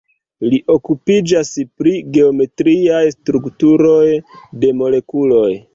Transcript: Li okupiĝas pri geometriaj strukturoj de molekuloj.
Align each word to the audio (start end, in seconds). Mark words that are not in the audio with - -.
Li 0.51 0.59
okupiĝas 0.75 1.51
pri 1.81 1.93
geometriaj 2.17 3.05
strukturoj 3.19 4.05
de 4.65 4.77
molekuloj. 4.83 5.49